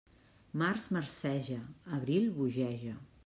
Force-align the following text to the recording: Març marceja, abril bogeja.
Març 0.61 0.87
marceja, 0.95 1.59
abril 1.99 2.27
bogeja. 2.39 2.97